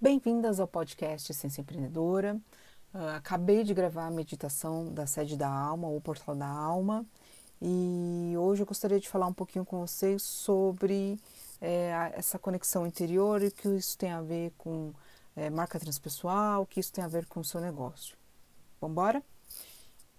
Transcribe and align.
Bem-vindas 0.00 0.60
ao 0.60 0.68
podcast 0.68 1.34
Ciência 1.34 1.60
Empreendedora. 1.60 2.40
Uh, 2.94 3.16
acabei 3.16 3.64
de 3.64 3.74
gravar 3.74 4.06
a 4.06 4.10
meditação 4.12 4.94
da 4.94 5.08
sede 5.08 5.36
da 5.36 5.48
alma, 5.50 5.88
o 5.88 6.00
portal 6.00 6.36
da 6.36 6.46
alma, 6.46 7.04
e 7.60 8.32
hoje 8.38 8.62
eu 8.62 8.66
gostaria 8.66 9.00
de 9.00 9.08
falar 9.08 9.26
um 9.26 9.32
pouquinho 9.32 9.64
com 9.64 9.80
vocês 9.80 10.22
sobre 10.22 11.18
é, 11.60 12.12
essa 12.14 12.38
conexão 12.38 12.86
interior 12.86 13.42
e 13.42 13.48
o 13.48 13.50
que 13.50 13.68
isso 13.70 13.98
tem 13.98 14.12
a 14.12 14.22
ver 14.22 14.52
com 14.56 14.92
é, 15.34 15.50
marca 15.50 15.80
transpessoal, 15.80 16.62
o 16.62 16.66
que 16.66 16.78
isso 16.78 16.92
tem 16.92 17.02
a 17.02 17.08
ver 17.08 17.26
com 17.26 17.40
o 17.40 17.44
seu 17.44 17.60
negócio. 17.60 18.16
Vamos 18.80 18.92
embora? 18.92 19.20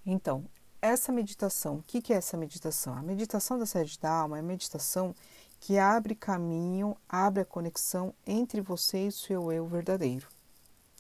Então, 0.06 0.44
essa 0.82 1.10
meditação, 1.10 1.76
o 1.76 1.84
que, 1.84 2.02
que 2.02 2.12
é 2.12 2.18
essa 2.18 2.36
meditação? 2.36 2.96
A 2.96 3.02
meditação 3.02 3.58
da 3.58 3.66
sede 3.66 3.98
da 3.98 4.12
alma 4.12 4.36
é 4.36 4.40
a 4.42 4.44
meditação 4.44 5.16
que 5.60 5.78
abre 5.78 6.16
caminho, 6.16 6.96
abre 7.08 7.42
a 7.42 7.46
conexão 7.46 8.14
entre 8.26 8.62
você 8.62 9.06
e 9.06 9.08
o 9.10 9.12
seu 9.12 9.52
eu 9.52 9.68
verdadeiro, 9.68 10.28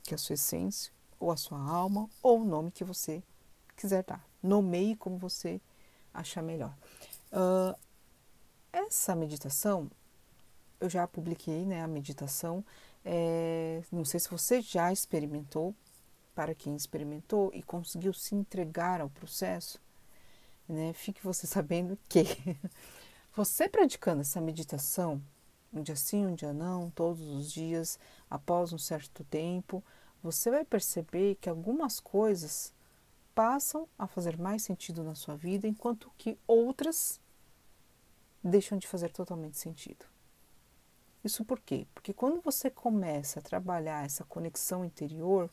que 0.03 0.13
é 0.13 0.15
a 0.15 0.17
sua 0.17 0.33
essência, 0.33 0.91
ou 1.19 1.31
a 1.31 1.37
sua 1.37 1.59
alma, 1.59 2.09
ou 2.21 2.41
o 2.41 2.45
nome 2.45 2.71
que 2.71 2.83
você 2.83 3.23
quiser 3.75 4.03
dar. 4.03 4.23
Nomeie 4.41 4.95
como 4.95 5.17
você 5.17 5.61
achar 6.13 6.41
melhor. 6.41 6.75
Uh, 7.31 7.77
essa 8.71 9.15
meditação, 9.15 9.89
eu 10.79 10.89
já 10.89 11.07
publiquei 11.07 11.65
né, 11.65 11.81
a 11.81 11.87
meditação, 11.87 12.63
é, 13.03 13.81
não 13.91 14.05
sei 14.05 14.19
se 14.19 14.29
você 14.29 14.61
já 14.61 14.91
experimentou, 14.91 15.73
para 16.35 16.55
quem 16.55 16.73
experimentou 16.75 17.51
e 17.53 17.61
conseguiu 17.61 18.13
se 18.13 18.33
entregar 18.33 19.01
ao 19.01 19.09
processo, 19.09 19.77
né, 20.67 20.93
fique 20.93 21.21
você 21.21 21.45
sabendo 21.47 21.97
que 22.07 22.23
você 23.39 23.69
praticando 23.69 24.19
essa 24.19 24.41
meditação, 24.41 25.21
um 25.71 25.81
dia 25.81 25.95
sim, 25.95 26.25
um 26.25 26.35
dia 26.35 26.51
não, 26.51 26.89
todos 26.89 27.21
os 27.21 27.49
dias, 27.49 27.97
após 28.29 28.73
um 28.73 28.77
certo 28.77 29.23
tempo, 29.23 29.81
você 30.21 30.51
vai 30.51 30.65
perceber 30.65 31.35
que 31.35 31.49
algumas 31.49 32.01
coisas 32.01 32.73
passam 33.33 33.87
a 33.97 34.05
fazer 34.07 34.37
mais 34.37 34.63
sentido 34.63 35.05
na 35.05 35.15
sua 35.15 35.37
vida, 35.37 35.69
enquanto 35.69 36.11
que 36.17 36.37
outras 36.45 37.17
deixam 38.43 38.77
de 38.77 38.85
fazer 38.85 39.09
totalmente 39.09 39.57
sentido. 39.57 40.05
Isso 41.23 41.45
por 41.45 41.61
quê? 41.61 41.87
Porque 41.93 42.11
quando 42.11 42.41
você 42.41 42.69
começa 42.69 43.39
a 43.39 43.41
trabalhar 43.41 44.03
essa 44.03 44.25
conexão 44.25 44.83
interior, 44.83 45.49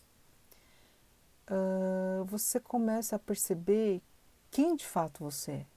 uh, 1.49 2.25
você 2.25 2.59
começa 2.59 3.15
a 3.15 3.21
perceber 3.21 4.03
quem 4.51 4.75
de 4.75 4.85
fato 4.85 5.23
você 5.23 5.53
é 5.53 5.76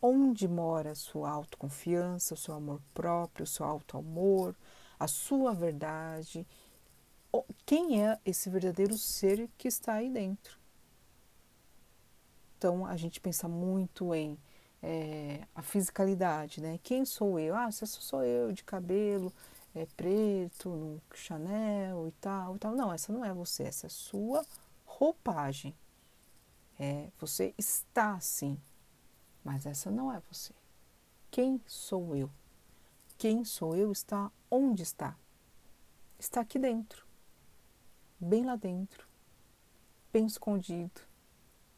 onde 0.00 0.46
mora 0.46 0.92
a 0.92 0.94
sua 0.94 1.30
autoconfiança, 1.30 2.34
o 2.34 2.36
seu 2.36 2.54
amor 2.54 2.80
próprio, 2.94 3.44
o 3.44 3.46
seu 3.46 3.66
auto-amor, 3.66 4.54
a 4.98 5.06
sua 5.06 5.52
verdade, 5.52 6.46
quem 7.64 8.04
é 8.04 8.18
esse 8.24 8.48
verdadeiro 8.48 8.96
ser 8.96 9.48
que 9.58 9.68
está 9.68 9.94
aí 9.94 10.10
dentro. 10.10 10.58
Então 12.56 12.86
a 12.86 12.96
gente 12.96 13.20
pensa 13.20 13.48
muito 13.48 14.14
em 14.14 14.38
é, 14.82 15.40
a 15.54 15.62
fisicalidade, 15.62 16.60
né? 16.60 16.78
Quem 16.82 17.04
sou 17.04 17.38
eu? 17.38 17.54
Ah, 17.54 17.70
se 17.70 17.86
sou 17.86 18.22
eu 18.22 18.52
de 18.52 18.64
cabelo 18.64 19.32
é, 19.74 19.86
preto, 19.96 20.70
no 20.70 21.02
Chanel 21.14 22.08
e 22.08 22.12
tal, 22.12 22.56
e 22.56 22.58
tal. 22.58 22.74
Não, 22.74 22.92
essa 22.92 23.12
não 23.12 23.24
é 23.24 23.32
você, 23.32 23.64
essa 23.64 23.86
é 23.86 23.88
a 23.88 23.90
sua 23.90 24.44
roupagem. 24.86 25.74
É, 26.78 27.08
você 27.18 27.54
está 27.58 28.14
assim, 28.14 28.58
mas 29.46 29.64
essa 29.64 29.92
não 29.92 30.12
é 30.12 30.20
você. 30.28 30.52
Quem 31.30 31.62
sou 31.68 32.16
eu? 32.16 32.28
Quem 33.16 33.44
sou 33.44 33.76
eu 33.76 33.92
está 33.92 34.28
onde 34.50 34.82
está? 34.82 35.16
Está 36.18 36.40
aqui 36.40 36.58
dentro, 36.58 37.06
bem 38.18 38.44
lá 38.44 38.56
dentro, 38.56 39.06
bem 40.12 40.26
escondido, 40.26 41.00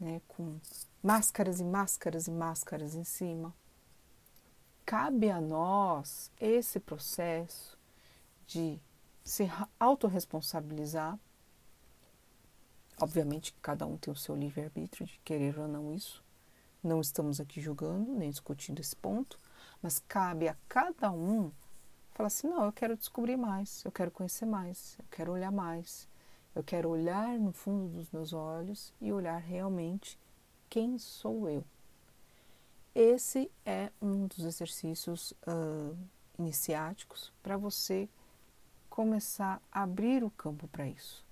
né, 0.00 0.22
com 0.26 0.58
máscaras 1.02 1.60
e 1.60 1.64
máscaras 1.64 2.26
e 2.26 2.30
máscaras 2.30 2.94
em 2.94 3.04
cima. 3.04 3.54
Cabe 4.86 5.30
a 5.30 5.38
nós 5.38 6.32
esse 6.40 6.80
processo 6.80 7.78
de 8.46 8.80
se 9.22 9.46
autorresponsabilizar. 9.78 11.18
Obviamente, 12.98 13.54
cada 13.60 13.86
um 13.86 13.98
tem 13.98 14.10
o 14.10 14.16
seu 14.16 14.34
livre-arbítrio 14.34 15.06
de 15.06 15.18
querer 15.18 15.58
ou 15.58 15.68
não 15.68 15.92
isso. 15.92 16.26
Não 16.82 17.00
estamos 17.00 17.40
aqui 17.40 17.60
julgando 17.60 18.12
nem 18.12 18.30
discutindo 18.30 18.80
esse 18.80 18.94
ponto, 18.94 19.38
mas 19.82 19.98
cabe 19.98 20.48
a 20.48 20.56
cada 20.68 21.10
um 21.10 21.50
falar 22.12 22.28
assim: 22.28 22.48
não, 22.48 22.64
eu 22.64 22.72
quero 22.72 22.96
descobrir 22.96 23.36
mais, 23.36 23.84
eu 23.84 23.90
quero 23.90 24.10
conhecer 24.10 24.46
mais, 24.46 24.96
eu 24.98 25.04
quero 25.10 25.32
olhar 25.32 25.50
mais, 25.50 26.08
eu 26.54 26.62
quero 26.62 26.88
olhar 26.88 27.38
no 27.38 27.52
fundo 27.52 27.88
dos 27.88 28.10
meus 28.10 28.32
olhos 28.32 28.92
e 29.00 29.12
olhar 29.12 29.38
realmente 29.38 30.18
quem 30.68 30.98
sou 30.98 31.48
eu. 31.48 31.64
Esse 32.94 33.50
é 33.64 33.90
um 34.00 34.26
dos 34.26 34.44
exercícios 34.44 35.32
uh, 35.46 35.96
iniciáticos 36.38 37.32
para 37.42 37.56
você 37.56 38.08
começar 38.88 39.62
a 39.70 39.82
abrir 39.82 40.24
o 40.24 40.30
campo 40.30 40.66
para 40.68 40.88
isso. 40.88 41.27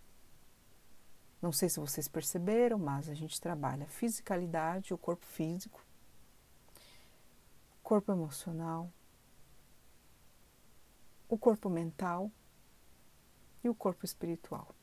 Não 1.46 1.52
sei 1.52 1.68
se 1.68 1.78
vocês 1.78 2.08
perceberam, 2.08 2.76
mas 2.76 3.08
a 3.08 3.14
gente 3.14 3.40
trabalha 3.40 3.86
fisicalidade, 3.86 4.92
o 4.92 4.98
corpo 4.98 5.24
físico, 5.24 5.80
corpo 7.84 8.10
emocional, 8.10 8.90
o 11.28 11.38
corpo 11.38 11.70
mental 11.70 12.32
e 13.62 13.68
o 13.68 13.74
corpo 13.76 14.04
espiritual. 14.04 14.74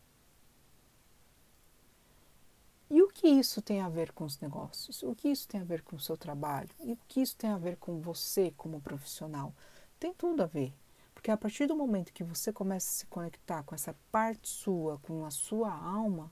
E 2.90 3.02
o 3.02 3.10
que 3.10 3.28
isso 3.28 3.62
tem 3.62 3.82
a 3.82 3.90
ver 3.90 4.14
com 4.14 4.24
os 4.24 4.40
negócios? 4.40 5.04
O 5.04 5.14
que 5.14 5.28
isso 5.28 5.46
tem 5.50 5.60
a 5.60 5.66
ver 5.66 5.82
com 5.82 5.98
o 5.98 6.00
seu 6.00 6.16
trabalho? 6.16 6.70
E 6.80 6.94
o 6.94 7.00
que 7.10 7.22
isso 7.22 7.36
tem 7.36 7.50
a 7.50 7.58
ver 7.58 7.76
com 7.76 8.00
você 8.00 8.54
como 8.56 8.80
profissional? 8.80 9.54
Tem 10.00 10.14
tudo 10.14 10.42
a 10.42 10.46
ver. 10.46 10.74
Porque 11.14 11.30
a 11.30 11.36
partir 11.36 11.68
do 11.68 11.76
momento 11.76 12.14
que 12.14 12.24
você 12.24 12.54
começa 12.54 12.88
a 12.88 12.94
se 13.00 13.06
conectar 13.08 13.64
com 13.64 13.76
essa 13.76 13.94
parte 14.10 14.48
sua, 14.48 14.98
com 15.00 15.26
a 15.26 15.30
sua 15.30 15.70
alma, 15.70 16.32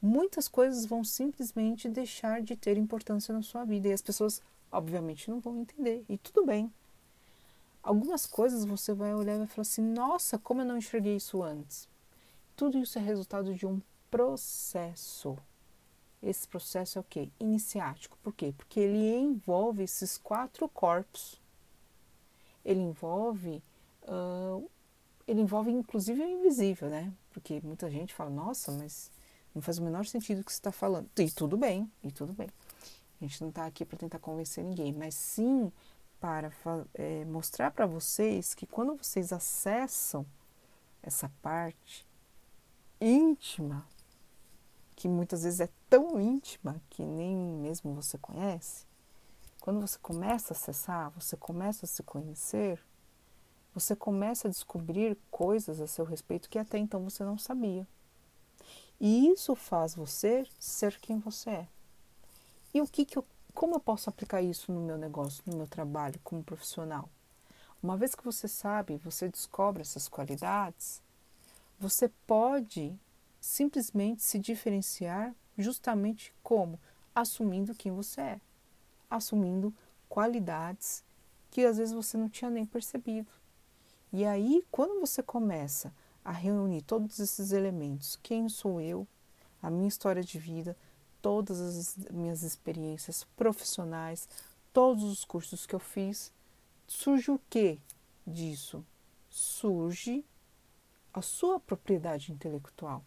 muitas 0.00 0.48
coisas 0.48 0.86
vão 0.86 1.04
simplesmente 1.04 1.88
deixar 1.88 2.42
de 2.42 2.56
ter 2.56 2.76
importância 2.76 3.32
na 3.34 3.42
sua 3.42 3.64
vida 3.64 3.88
e 3.88 3.92
as 3.92 4.02
pessoas, 4.02 4.42
obviamente, 4.70 5.30
não 5.30 5.40
vão 5.40 5.60
entender. 5.60 6.04
E 6.08 6.16
tudo 6.16 6.44
bem. 6.44 6.72
Algumas 7.82 8.26
coisas 8.26 8.64
você 8.64 8.92
vai 8.92 9.14
olhar 9.14 9.34
e 9.34 9.38
vai 9.38 9.46
falar 9.46 9.62
assim: 9.62 9.82
nossa, 9.82 10.38
como 10.38 10.60
eu 10.60 10.66
não 10.66 10.76
enxerguei 10.76 11.16
isso 11.16 11.42
antes. 11.42 11.88
Tudo 12.56 12.78
isso 12.78 12.98
é 12.98 13.02
resultado 13.02 13.54
de 13.54 13.66
um 13.66 13.80
processo. 14.10 15.36
Esse 16.22 16.46
processo 16.46 16.98
é 16.98 17.00
o 17.00 17.04
quê? 17.04 17.30
Iniciático. 17.40 18.18
Por 18.22 18.34
quê? 18.34 18.52
Porque 18.54 18.78
ele 18.78 19.16
envolve 19.16 19.82
esses 19.82 20.18
quatro 20.18 20.68
corpos. 20.68 21.40
Ele 22.62 22.80
envolve. 22.80 23.62
Uh, 24.02 24.68
ele 25.26 25.40
envolve 25.40 25.70
inclusive 25.70 26.22
o 26.22 26.28
invisível, 26.28 26.90
né? 26.90 27.12
Porque 27.32 27.60
muita 27.62 27.88
gente 27.88 28.12
fala, 28.12 28.28
nossa, 28.28 28.72
mas 28.72 29.10
não 29.54 29.62
faz 29.62 29.78
o 29.78 29.82
menor 29.82 30.06
sentido 30.06 30.40
o 30.40 30.44
que 30.44 30.52
você 30.52 30.58
está 30.58 30.72
falando. 30.72 31.08
E 31.18 31.30
tudo 31.30 31.56
bem, 31.56 31.90
e 32.02 32.10
tudo 32.10 32.32
bem. 32.32 32.48
A 33.20 33.24
gente 33.24 33.40
não 33.40 33.50
está 33.50 33.66
aqui 33.66 33.84
para 33.84 33.98
tentar 33.98 34.18
convencer 34.18 34.64
ninguém, 34.64 34.92
mas 34.92 35.14
sim 35.14 35.70
para 36.18 36.52
é, 36.94 37.24
mostrar 37.24 37.70
para 37.70 37.86
vocês 37.86 38.54
que 38.54 38.66
quando 38.66 38.96
vocês 38.96 39.32
acessam 39.32 40.24
essa 41.02 41.30
parte 41.42 42.06
íntima, 43.00 43.86
que 44.94 45.08
muitas 45.08 45.42
vezes 45.42 45.60
é 45.60 45.68
tão 45.88 46.20
íntima 46.20 46.80
que 46.90 47.02
nem 47.02 47.34
mesmo 47.34 47.94
você 47.94 48.18
conhece, 48.18 48.86
quando 49.60 49.80
você 49.80 49.98
começa 49.98 50.52
a 50.52 50.56
acessar, 50.56 51.10
você 51.10 51.36
começa 51.36 51.84
a 51.84 51.88
se 51.88 52.02
conhecer, 52.02 52.82
você 53.74 53.94
começa 53.94 54.48
a 54.48 54.50
descobrir 54.50 55.16
coisas 55.30 55.80
a 55.80 55.86
seu 55.86 56.04
respeito 56.04 56.48
que 56.48 56.58
até 56.58 56.78
então 56.78 57.02
você 57.04 57.24
não 57.24 57.38
sabia. 57.38 57.86
E 59.00 59.28
isso 59.28 59.54
faz 59.54 59.94
você 59.94 60.46
ser 60.58 60.98
quem 61.00 61.18
você 61.18 61.50
é. 61.50 61.68
E 62.74 62.82
o 62.82 62.86
que, 62.86 63.04
que 63.04 63.16
eu, 63.16 63.24
como 63.54 63.74
eu 63.74 63.80
posso 63.80 64.10
aplicar 64.10 64.42
isso 64.42 64.70
no 64.70 64.80
meu 64.80 64.98
negócio, 64.98 65.42
no 65.46 65.56
meu 65.56 65.66
trabalho 65.66 66.20
como 66.22 66.44
profissional? 66.44 67.08
Uma 67.82 67.96
vez 67.96 68.14
que 68.14 68.22
você 68.22 68.46
sabe, 68.46 68.98
você 68.98 69.26
descobre 69.28 69.80
essas 69.80 70.06
qualidades, 70.06 71.00
você 71.78 72.10
pode 72.26 72.94
simplesmente 73.40 74.22
se 74.22 74.38
diferenciar 74.38 75.34
justamente 75.56 76.34
como 76.42 76.78
assumindo 77.14 77.74
quem 77.74 77.90
você 77.90 78.20
é, 78.20 78.40
assumindo 79.08 79.74
qualidades 80.08 81.02
que 81.50 81.64
às 81.64 81.78
vezes 81.78 81.94
você 81.94 82.18
não 82.18 82.28
tinha 82.28 82.50
nem 82.50 82.66
percebido. 82.66 83.30
E 84.12 84.24
aí, 84.24 84.64
quando 84.70 85.00
você 85.00 85.22
começa 85.22 85.92
a 86.24 86.32
reunir 86.32 86.82
todos 86.82 87.18
esses 87.18 87.52
elementos. 87.52 88.18
Quem 88.22 88.48
sou 88.48 88.80
eu? 88.80 89.06
A 89.62 89.70
minha 89.70 89.88
história 89.88 90.22
de 90.22 90.38
vida, 90.38 90.76
todas 91.20 91.60
as 91.60 91.96
minhas 92.10 92.42
experiências 92.42 93.24
profissionais, 93.36 94.28
todos 94.72 95.04
os 95.04 95.24
cursos 95.24 95.66
que 95.66 95.74
eu 95.74 95.80
fiz. 95.80 96.32
Surge 96.86 97.30
o 97.30 97.40
que 97.48 97.78
disso? 98.26 98.84
Surge 99.28 100.24
a 101.12 101.22
sua 101.22 101.58
propriedade 101.58 102.32
intelectual, 102.32 103.04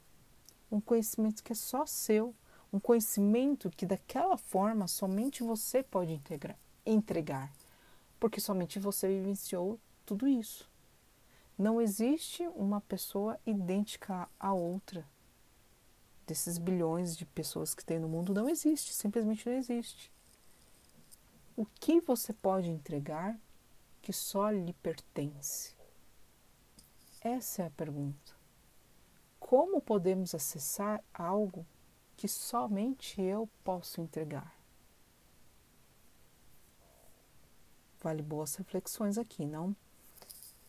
um 0.71 0.81
conhecimento 0.81 1.43
que 1.43 1.53
é 1.53 1.55
só 1.55 1.85
seu, 1.85 2.35
um 2.71 2.79
conhecimento 2.79 3.69
que 3.69 3.85
daquela 3.85 4.37
forma 4.37 4.87
somente 4.87 5.43
você 5.43 5.83
pode 5.83 6.11
integrar, 6.11 6.57
entregar, 6.85 7.51
porque 8.19 8.41
somente 8.41 8.79
você 8.79 9.07
vivenciou 9.07 9.79
tudo 10.05 10.27
isso. 10.27 10.69
Não 11.57 11.79
existe 11.79 12.47
uma 12.49 12.81
pessoa 12.81 13.39
idêntica 13.45 14.27
à 14.39 14.53
outra. 14.53 15.07
Desses 16.25 16.57
bilhões 16.57 17.15
de 17.15 17.25
pessoas 17.25 17.75
que 17.75 17.85
tem 17.85 17.99
no 17.99 18.09
mundo, 18.09 18.33
não 18.33 18.49
existe, 18.49 18.93
simplesmente 18.93 19.47
não 19.47 19.55
existe. 19.55 20.11
O 21.55 21.65
que 21.65 22.01
você 22.01 22.33
pode 22.33 22.69
entregar 22.69 23.39
que 24.01 24.11
só 24.11 24.49
lhe 24.49 24.73
pertence? 24.73 25.75
Essa 27.21 27.63
é 27.63 27.67
a 27.67 27.71
pergunta. 27.71 28.33
Como 29.39 29.79
podemos 29.79 30.33
acessar 30.33 31.03
algo 31.13 31.65
que 32.17 32.27
somente 32.27 33.21
eu 33.21 33.47
posso 33.63 34.01
entregar? 34.01 34.57
Vale 38.01 38.21
boas 38.21 38.55
reflexões 38.55 39.17
aqui, 39.17 39.45
não? 39.45 39.75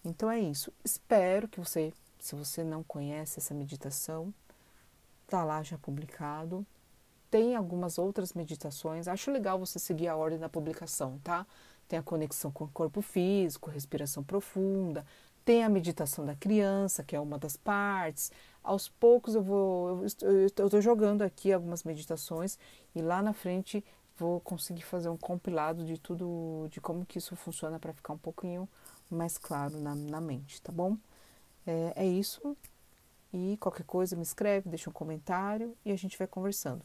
Então 0.04 0.30
é 0.30 0.38
isso. 0.38 0.72
Espero 0.84 1.48
que 1.48 1.58
você, 1.58 1.92
se 2.18 2.34
você 2.34 2.62
não 2.62 2.82
conhece 2.82 3.38
essa 3.38 3.54
meditação, 3.54 4.32
tá 5.26 5.42
lá 5.44 5.62
já 5.62 5.78
publicado. 5.78 6.66
Tem 7.30 7.56
algumas 7.56 7.98
outras 7.98 8.32
meditações. 8.34 9.08
Acho 9.08 9.30
legal 9.30 9.58
você 9.58 9.78
seguir 9.78 10.08
a 10.08 10.16
ordem 10.16 10.38
da 10.38 10.48
publicação, 10.48 11.18
tá? 11.24 11.46
Tem 11.88 11.98
a 11.98 12.02
conexão 12.02 12.50
com 12.50 12.64
o 12.64 12.68
corpo 12.68 13.02
físico, 13.02 13.70
respiração 13.70 14.22
profunda, 14.22 15.04
tem 15.44 15.62
a 15.62 15.68
meditação 15.68 16.24
da 16.24 16.34
criança, 16.34 17.02
que 17.02 17.14
é 17.14 17.20
uma 17.20 17.38
das 17.38 17.56
partes. 17.56 18.32
Aos 18.62 18.88
poucos 18.88 19.34
eu 19.34 19.42
vou, 19.42 20.04
eu 20.22 20.46
estou 20.46 20.80
jogando 20.80 21.22
aqui 21.22 21.52
algumas 21.52 21.84
meditações 21.84 22.58
e 22.94 23.02
lá 23.02 23.20
na 23.20 23.34
frente 23.34 23.84
vou 24.16 24.40
conseguir 24.40 24.82
fazer 24.82 25.08
um 25.08 25.16
compilado 25.16 25.84
de 25.84 25.98
tudo, 25.98 26.68
de 26.70 26.80
como 26.80 27.04
que 27.04 27.18
isso 27.18 27.34
funciona 27.36 27.78
para 27.78 27.92
ficar 27.92 28.12
um 28.12 28.18
pouquinho 28.18 28.68
mais 29.10 29.38
claro 29.38 29.80
na, 29.80 29.94
na 29.94 30.20
mente, 30.20 30.60
tá 30.62 30.72
bom? 30.72 30.96
É, 31.66 31.92
é 31.96 32.06
isso. 32.06 32.56
E 33.32 33.56
qualquer 33.58 33.84
coisa 33.84 34.14
me 34.16 34.22
escreve, 34.22 34.68
deixa 34.68 34.88
um 34.88 34.92
comentário 34.92 35.76
e 35.84 35.90
a 35.90 35.96
gente 35.96 36.16
vai 36.16 36.26
conversando. 36.26 36.84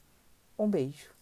Um 0.57 0.67
beijo. 0.67 1.18